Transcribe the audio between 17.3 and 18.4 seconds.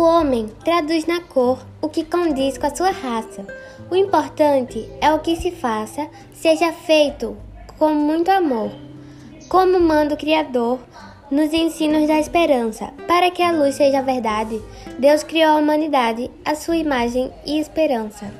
e esperança.